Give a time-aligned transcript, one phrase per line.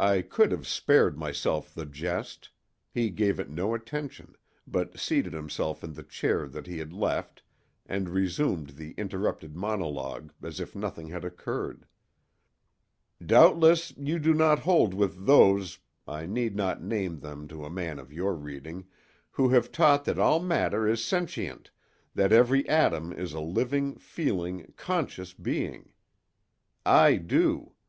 [0.00, 2.50] I could have spared myself the jest;
[2.90, 4.34] he gave it no attention,
[4.66, 7.44] but seated himself in the chair that he had left
[7.88, 11.86] and resumed the interrupted monologue as if nothing had occurred:
[13.24, 15.78] "Doubtless you do not hold with those
[16.08, 18.88] (I need not name them to a man of your reading)
[19.30, 21.70] who have taught that all matter is sentient,
[22.16, 25.92] that every atom is a living, feeling, conscious being.
[26.84, 27.76] I do.